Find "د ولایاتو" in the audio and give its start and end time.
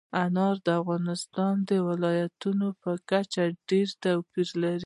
1.69-2.49